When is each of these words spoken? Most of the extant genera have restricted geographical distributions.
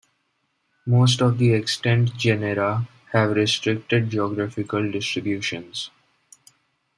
Most 0.87 1.21
of 1.21 1.37
the 1.37 1.53
extant 1.53 2.17
genera 2.17 2.87
have 3.11 3.33
restricted 3.35 4.09
geographical 4.09 4.91
distributions. 4.91 5.91